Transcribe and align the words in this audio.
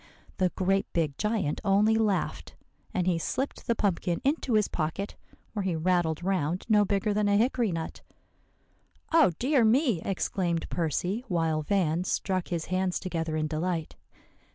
"The 0.37 0.49
great 0.55 0.91
big 0.93 1.15
giant 1.19 1.61
only 1.63 1.93
laughed; 1.95 2.55
and 2.91 3.05
he 3.05 3.19
slipped 3.19 3.67
the 3.67 3.75
pumpkin 3.75 4.19
into 4.23 4.53
his 4.55 4.67
pocket, 4.67 5.15
where 5.53 5.61
he 5.61 5.75
rattled 5.75 6.23
round 6.23 6.65
no 6.67 6.83
bigger 6.83 7.13
than 7.13 7.27
a 7.27 7.37
hickory 7.37 7.71
nut." 7.71 8.01
"Oh, 9.13 9.29
dear 9.37 9.63
me!" 9.63 10.01
exclaimed 10.03 10.67
Percy, 10.71 11.23
while 11.27 11.61
Van 11.61 12.03
struck 12.03 12.47
his 12.47 12.65
hands 12.65 12.99
together 12.99 13.35
in 13.37 13.45
delight. 13.45 13.95